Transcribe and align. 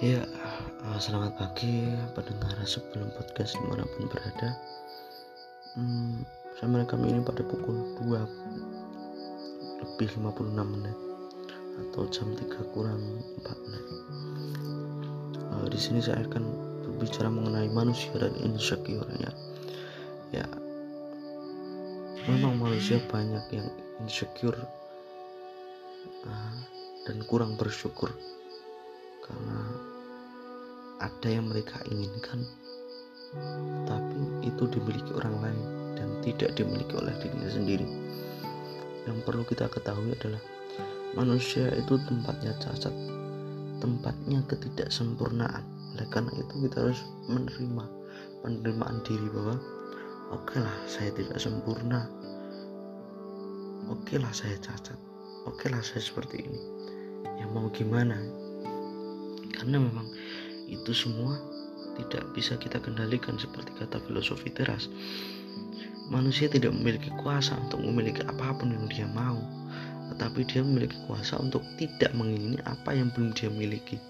Ya, 0.00 0.24
uh, 0.88 0.96
selamat 0.96 1.36
pagi 1.36 1.84
pendengar 2.16 2.56
sebelum 2.64 3.12
podcast 3.20 3.52
di 3.52 3.68
mana 3.68 3.84
pun 3.84 4.08
berada. 4.08 4.56
Hmm, 5.76 6.24
saya 6.56 6.72
merekam 6.72 7.04
ini 7.04 7.20
pada 7.20 7.44
pukul 7.44 8.00
2 8.08 8.16
lebih 9.84 10.08
56 10.16 10.56
menit 10.56 10.96
atau 11.84 12.08
jam 12.08 12.32
3 12.32 12.72
kurang 12.72 12.96
4 13.44 13.60
menit. 13.60 13.86
Uh, 15.52 15.68
di 15.68 15.76
sini 15.76 16.00
saya 16.00 16.24
akan 16.24 16.48
berbicara 16.80 17.28
mengenai 17.28 17.68
manusia 17.68 18.16
dan 18.16 18.32
insecure 18.40 19.04
ya. 19.20 19.32
Ya, 20.32 20.48
memang 22.24 22.56
manusia 22.56 23.04
banyak 23.04 23.52
yang 23.52 23.68
insecure 24.00 24.56
uh, 26.24 26.56
dan 27.04 27.20
kurang 27.28 27.60
bersyukur 27.60 28.08
karena 29.30 29.58
ada 31.00 31.28
yang 31.30 31.46
mereka 31.46 31.78
inginkan 31.86 32.42
tapi 33.86 34.18
itu 34.42 34.66
dimiliki 34.66 35.14
orang 35.14 35.38
lain 35.38 35.60
dan 35.94 36.08
tidak 36.26 36.50
dimiliki 36.58 36.98
oleh 36.98 37.14
dirinya 37.22 37.50
sendiri. 37.50 37.86
Yang 39.06 39.18
perlu 39.22 39.46
kita 39.46 39.70
ketahui 39.70 40.10
adalah 40.18 40.42
manusia 41.14 41.70
itu 41.78 41.94
tempatnya 42.10 42.58
cacat 42.58 42.90
tempatnya 43.80 44.44
ketidaksempurnaan. 44.44 45.64
Oleh 45.96 46.06
karena 46.12 46.30
itu 46.36 46.54
kita 46.68 46.76
harus 46.84 47.00
menerima 47.26 47.84
penerimaan 48.44 49.00
diri 49.02 49.26
bahwa 49.32 49.56
oke 50.36 50.52
okay 50.52 50.60
lah 50.60 50.76
saya 50.86 51.10
tidak 51.16 51.40
sempurna. 51.40 52.06
Oke 53.88 54.14
okay 54.14 54.18
lah 54.20 54.30
saya 54.30 54.54
cacat. 54.60 54.98
Oke 55.48 55.66
okay 55.66 55.68
lah 55.72 55.82
saya 55.82 56.04
seperti 56.04 56.44
ini. 56.44 56.60
Ya 57.40 57.48
mau 57.48 57.72
gimana 57.72 58.20
karena 59.60 59.76
memang 59.76 60.08
itu 60.72 60.96
semua 60.96 61.36
tidak 62.00 62.24
bisa 62.32 62.56
kita 62.56 62.80
kendalikan 62.80 63.36
seperti 63.36 63.76
kata 63.76 64.00
filosofi 64.08 64.48
teras. 64.48 64.88
Manusia 66.08 66.48
tidak 66.48 66.72
memiliki 66.74 67.12
kuasa 67.20 67.54
untuk 67.60 67.84
memiliki 67.84 68.24
apa 68.24 68.56
pun 68.56 68.72
yang 68.72 68.88
dia 68.88 69.06
mau, 69.12 69.38
tetapi 70.10 70.42
dia 70.48 70.64
memiliki 70.64 70.96
kuasa 71.06 71.38
untuk 71.38 71.62
tidak 71.76 72.10
mengingini 72.16 72.58
apa 72.66 72.96
yang 72.96 73.12
belum 73.14 73.36
dia 73.36 73.52
miliki 73.52 74.00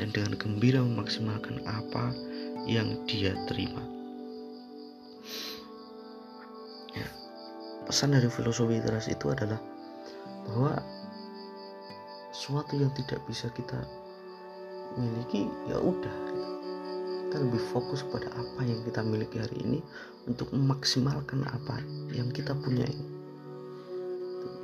dan 0.00 0.10
dengan 0.10 0.34
gembira 0.40 0.80
memaksimalkan 0.82 1.60
apa 1.68 2.10
yang 2.66 2.98
dia 3.06 3.36
terima. 3.46 3.84
Ya, 6.96 7.06
pesan 7.86 8.16
dari 8.16 8.26
filosofi 8.32 8.80
teras 8.80 9.06
itu 9.06 9.28
adalah 9.30 9.60
bahwa 10.50 10.82
suatu 12.34 12.74
yang 12.74 12.90
tidak 12.98 13.22
bisa 13.30 13.46
kita 13.54 13.78
miliki 14.96 15.48
ya 15.68 15.76
udah 15.78 16.16
gitu. 16.32 16.52
kita 17.28 17.36
lebih 17.44 17.62
fokus 17.72 18.00
pada 18.08 18.32
apa 18.32 18.60
yang 18.64 18.80
kita 18.82 19.00
miliki 19.04 19.36
hari 19.40 19.56
ini 19.60 19.80
untuk 20.24 20.50
memaksimalkan 20.56 21.44
apa 21.44 21.80
yang 22.12 22.32
kita 22.32 22.56
punya 22.56 22.88
ini 22.88 23.16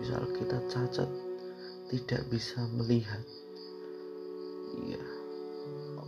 misal 0.02 0.26
kita 0.34 0.58
cacat 0.66 1.06
tidak 1.86 2.26
bisa 2.26 2.58
melihat. 2.74 3.22
Ya 4.82 4.98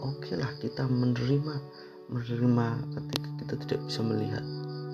oke 0.02 0.26
okay 0.26 0.34
lah 0.34 0.50
kita 0.58 0.82
menerima 0.90 1.54
menerima 2.10 2.66
ketika 2.90 3.28
kita 3.38 3.54
tidak 3.62 3.80
bisa 3.86 4.02
melihat. 4.02 4.42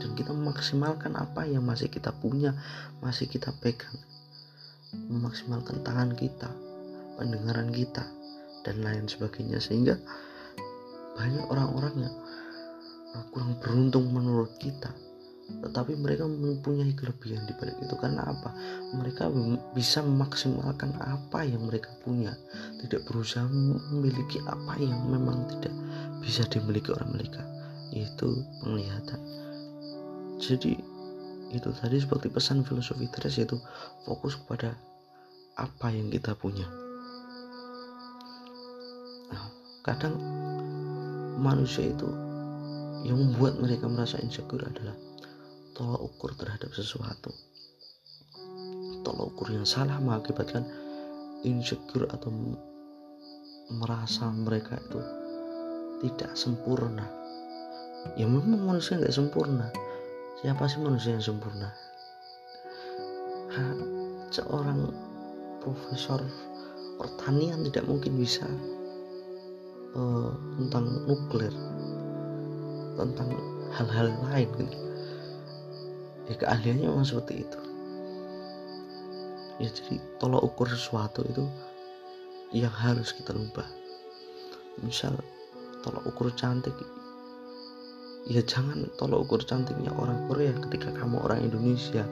Dan 0.01 0.13
kita 0.17 0.37
memaksimalkan 0.37 1.17
apa 1.17 1.49
yang 1.49 1.65
masih 1.65 1.89
kita 1.89 2.13
punya 2.13 2.53
masih 3.01 3.25
kita 3.25 3.57
pegang. 3.65 3.97
Memaksimalkan 4.93 5.81
tangan 5.81 6.13
kita 6.13 6.53
pendengaran 7.17 7.73
kita 7.73 8.05
dan 8.67 8.81
lain 8.85 9.07
sebagainya. 9.07 9.59
Sehingga 9.61 9.97
banyak 11.17 11.45
orang-orang 11.53 11.95
yang 12.09 12.15
uh, 13.17 13.25
kurang 13.33 13.57
beruntung 13.61 14.09
menurut 14.11 14.51
kita. 14.57 14.91
Tetapi 15.51 15.99
mereka 15.99 16.31
mempunyai 16.31 16.95
kelebihan 16.95 17.43
di 17.45 17.55
balik 17.59 17.75
itu. 17.83 17.95
Karena 17.99 18.23
apa? 18.23 18.55
Mereka 18.95 19.35
bisa 19.75 19.99
memaksimalkan 20.07 20.95
apa 21.03 21.43
yang 21.43 21.67
mereka 21.67 21.91
punya. 22.07 22.31
Tidak 22.79 23.03
berusaha 23.11 23.45
memiliki 23.91 24.39
apa 24.47 24.79
yang 24.79 25.11
memang 25.11 25.51
tidak 25.59 25.75
bisa 26.23 26.47
dimiliki 26.47 26.95
orang 26.95 27.11
mereka. 27.19 27.43
Yaitu 27.91 28.31
penglihatan. 28.63 29.19
Jadi 30.39 30.79
itu 31.51 31.69
tadi 31.75 31.99
seperti 31.99 32.31
pesan 32.31 32.63
filosofi 32.63 33.11
Teres 33.11 33.35
yaitu 33.35 33.59
fokus 34.07 34.39
kepada 34.39 34.79
apa 35.59 35.91
yang 35.91 36.07
kita 36.09 36.39
punya 36.39 36.65
kadang 39.81 40.17
manusia 41.41 41.89
itu 41.89 42.09
yang 43.05 43.17
membuat 43.17 43.57
mereka 43.57 43.89
merasa 43.89 44.21
insecure 44.21 44.61
adalah 44.61 44.93
tolak 45.73 46.01
ukur 46.05 46.37
terhadap 46.37 46.69
sesuatu. 46.77 47.33
Tolak 49.01 49.33
ukur 49.33 49.49
yang 49.49 49.65
salah 49.65 49.97
mengakibatkan 49.97 50.69
insecure 51.41 52.05
atau 52.13 52.29
merasa 53.81 54.29
mereka 54.29 54.77
itu 54.77 55.01
tidak 56.05 56.37
sempurna. 56.37 57.09
Ya 58.21 58.29
memang 58.29 58.61
manusia 58.65 59.01
nggak 59.01 59.17
sempurna. 59.17 59.73
Siapa 60.41 60.69
sih 60.69 60.81
manusia 60.81 61.17
yang 61.17 61.25
sempurna? 61.25 61.73
Seorang 64.31 64.89
profesor 65.61 66.21
pertanian 66.97 67.65
tidak 67.65 67.85
mungkin 67.89 68.17
bisa 68.21 68.45
uh, 69.97 70.31
tentang 70.59 70.85
nuklir 71.07 71.55
tentang 72.99 73.33
hal-hal 73.73 74.13
lain 74.29 74.49
gitu. 74.61 74.79
Ya 76.31 76.35
keahliannya 76.37 76.87
memang 76.91 77.07
seperti 77.07 77.43
itu. 77.49 77.59
Ya 79.61 79.69
jadi 79.73 80.01
tolak 80.21 80.45
ukur 80.45 80.69
sesuatu 80.69 81.25
itu 81.27 81.45
yang 82.51 82.73
harus 82.73 83.15
kita 83.15 83.31
ubah 83.31 83.67
misal 84.83 85.17
tolak 85.83 86.05
ukur 86.07 86.33
cantik. 86.37 86.75
Ya 88.29 88.45
jangan 88.45 88.89
tolak 89.01 89.27
ukur 89.27 89.41
cantiknya 89.43 89.91
orang 89.97 90.29
Korea 90.29 90.53
ketika 90.69 90.93
kamu 90.93 91.25
orang 91.25 91.41
Indonesia. 91.45 92.05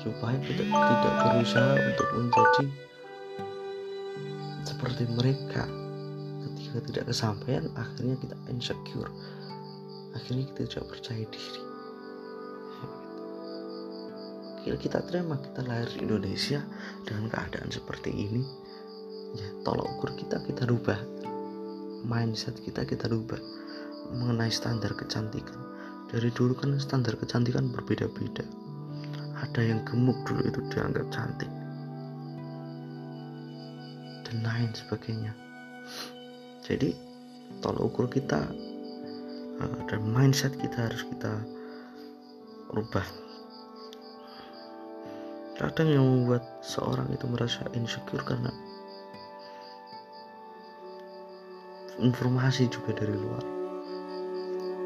Supaya 0.00 0.36
kita 0.40 0.64
tidak 0.64 1.14
berusaha 1.20 1.76
untuk 1.76 2.08
menjadi 2.16 2.64
seperti 4.64 5.04
mereka 5.12 5.68
jika 6.70 6.86
tidak 6.86 7.04
kesampaian 7.10 7.66
akhirnya 7.74 8.14
kita 8.22 8.38
insecure. 8.46 9.10
Akhirnya 10.14 10.46
kita 10.54 10.70
tidak 10.70 10.86
percaya 10.86 11.26
diri. 11.26 11.62
Kira 14.62 14.76
kita 14.78 15.02
terima 15.02 15.34
kita 15.42 15.66
lahir 15.66 15.90
di 15.90 16.06
Indonesia 16.06 16.62
dengan 17.02 17.26
keadaan 17.26 17.74
seperti 17.74 18.14
ini. 18.14 18.46
Ya 19.34 19.50
tolong 19.66 19.98
ukur 19.98 20.14
kita 20.14 20.38
kita 20.46 20.62
rubah. 20.70 20.98
Mindset 22.06 22.62
kita 22.62 22.86
kita 22.86 23.10
rubah. 23.10 23.42
Mengenai 24.14 24.54
standar 24.54 24.94
kecantikan. 24.94 25.58
Dari 26.06 26.30
dulu 26.30 26.54
kan 26.54 26.78
standar 26.78 27.18
kecantikan 27.18 27.74
berbeda-beda. 27.74 28.46
Ada 29.42 29.74
yang 29.74 29.82
gemuk 29.82 30.22
dulu 30.22 30.46
itu 30.46 30.60
dianggap 30.70 31.10
cantik. 31.10 31.50
Dan 34.22 34.46
lain 34.46 34.70
sebagainya 34.70 35.34
jadi 36.70 36.94
tolak 37.58 37.82
ukur 37.82 38.06
kita 38.06 38.46
uh, 39.58 39.78
dan 39.90 40.00
mindset 40.06 40.54
kita 40.54 40.86
harus 40.86 41.02
kita 41.02 41.42
rubah. 42.70 43.02
Kadang 45.58 45.90
yang 45.90 46.06
membuat 46.06 46.46
seorang 46.62 47.10
itu 47.10 47.26
merasa 47.26 47.66
insecure 47.74 48.22
karena 48.22 48.54
informasi 51.98 52.70
juga 52.70 52.94
dari 53.02 53.18
luar. 53.18 53.44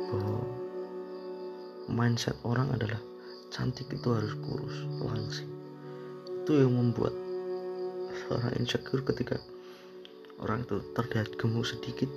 Bahwa 0.09 0.41
mindset 1.93 2.35
orang 2.49 2.73
adalah 2.73 2.99
cantik 3.53 3.93
itu 3.93 4.09
harus 4.09 4.33
kurus 4.41 4.89
langsing. 5.05 5.53
Itu 6.43 6.65
yang 6.65 6.75
membuat 6.75 7.13
seorang 8.25 8.57
insecure 8.57 9.05
ketika 9.05 9.37
orang 10.43 10.67
itu 10.67 10.83
terlihat 10.97 11.37
gemuk 11.39 11.67
sedikit 11.69 12.11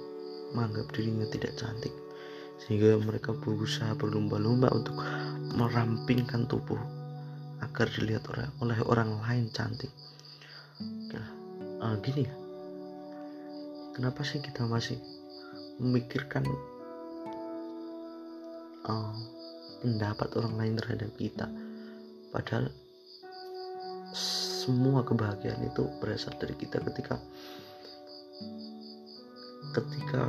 menganggap 0.55 0.89
dirinya 0.95 1.27
tidak 1.29 1.53
cantik 1.59 1.93
sehingga 2.57 2.97
mereka 2.97 3.37
berusaha 3.37 3.93
berlomba-lomba 3.93 4.73
untuk 4.73 4.97
merampingkan 5.53 6.49
tubuh 6.49 6.79
agar 7.61 7.89
dilihat 7.93 8.25
oleh, 8.33 8.47
oleh 8.61 8.79
orang 8.89 9.21
lain 9.21 9.49
cantik. 9.53 9.89
Nah, 11.13 11.27
uh, 11.81 11.95
gini 12.01 12.25
ya. 12.25 12.35
Kenapa 13.93 14.21
sih 14.21 14.41
kita 14.41 14.65
masih 14.65 14.97
memikirkan 15.81 16.45
uh, 18.85 19.13
pendapat 19.81 20.29
orang 20.37 20.53
lain 20.57 20.73
terhadap 20.77 21.11
kita? 21.17 21.49
Padahal 22.29 22.69
semua 24.13 25.01
kebahagiaan 25.01 25.65
itu 25.65 25.85
berasal 25.97 26.35
dari 26.37 26.53
kita 26.57 26.81
ketika 26.91 27.17
ketika 29.77 30.25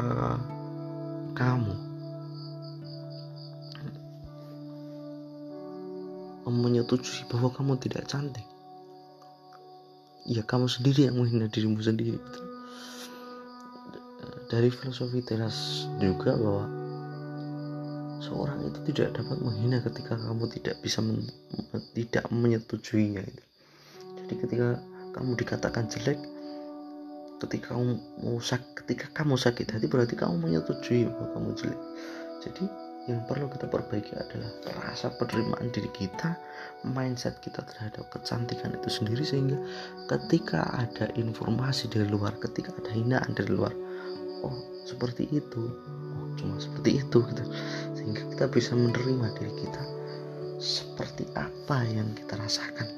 kamu 1.32 1.72
menyetujui 6.48 7.24
bahwa 7.32 7.48
kamu 7.52 7.80
tidak 7.80 8.04
cantik 8.08 8.44
ya 10.28 10.44
kamu 10.44 10.68
sendiri 10.68 11.08
yang 11.08 11.16
menghina 11.16 11.48
dirimu 11.48 11.80
sendiri 11.80 12.20
dari 14.52 14.68
filosofi 14.68 15.24
teras 15.24 15.88
juga 16.00 16.36
bahwa 16.36 16.64
seorang 18.20 18.60
itu 18.68 18.92
tidak 18.92 19.20
dapat 19.20 19.40
menghina 19.40 19.80
ketika 19.80 20.16
kamu 20.16 20.44
tidak 20.52 20.76
bisa 20.84 21.00
men, 21.00 21.24
tidak 21.96 22.24
menyetujuinya 22.28 23.24
itu. 23.24 23.44
jadi 24.20 24.34
ketika 24.44 24.68
kamu 25.16 25.36
dikatakan 25.36 25.88
jelek 25.88 26.20
ketika 27.38 27.74
kamu 27.74 27.98
sakit 28.42 28.74
ketika 28.84 29.06
kamu 29.14 29.34
sakit 29.38 29.66
hati 29.70 29.86
berarti 29.86 30.14
kamu 30.18 30.42
menyetujui 30.42 31.06
bahwa 31.06 31.28
kamu 31.36 31.48
jelek. 31.54 31.80
Jadi 32.42 32.64
yang 33.08 33.24
perlu 33.24 33.48
kita 33.48 33.64
perbaiki 33.72 34.12
adalah 34.20 34.52
rasa 34.84 35.08
penerimaan 35.16 35.72
diri 35.72 35.88
kita 35.96 36.36
mindset 36.84 37.40
kita 37.40 37.64
terhadap 37.64 38.04
kecantikan 38.12 38.76
itu 38.76 38.88
sendiri 38.92 39.24
sehingga 39.24 39.56
ketika 40.12 40.68
ada 40.76 41.08
informasi 41.16 41.88
dari 41.88 42.04
luar 42.04 42.36
ketika 42.36 42.68
ada 42.76 42.92
hinaan 42.92 43.32
dari 43.32 43.48
luar 43.48 43.72
oh 44.44 44.56
seperti 44.84 45.24
itu 45.32 45.72
oh 46.14 46.26
cuma 46.36 46.60
seperti 46.60 47.00
itu 47.00 47.18
gitu. 47.24 47.44
Sehingga 47.96 48.22
kita 48.36 48.44
bisa 48.52 48.76
menerima 48.76 49.26
diri 49.40 49.52
kita 49.56 49.82
seperti 50.58 51.24
apa 51.38 51.86
yang 51.88 52.12
kita 52.12 52.34
rasakan 52.36 52.88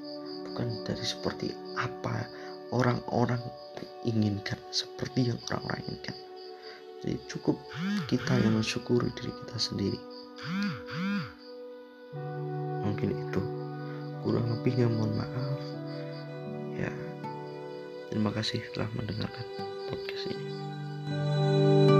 bukan 0.51 0.67
dari 0.83 1.05
seperti 1.05 1.55
apa 1.79 2.27
orang-orang 2.75 3.39
inginkan 4.09 4.61
seperti 4.73 5.33
yang 5.33 5.39
orang-orang 5.51 5.85
inginkan 5.89 6.17
jadi 7.01 7.17
cukup 7.33 7.57
kita 8.13 8.37
yang 8.45 8.61
mensyukuri 8.61 9.09
diri 9.17 9.33
kita 9.33 9.57
sendiri. 9.57 10.01
Mungkin 12.85 13.09
itu. 13.09 13.43
Kurang 14.21 14.53
lebihnya 14.53 14.85
mohon 14.93 15.17
maaf. 15.17 15.61
Ya. 16.77 16.93
Terima 18.13 18.29
kasih 18.37 18.61
telah 18.77 18.93
mendengarkan 18.93 19.49
podcast 19.89 20.29
ini. 20.29 22.00